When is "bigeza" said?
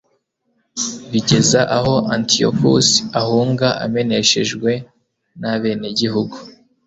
1.11-1.59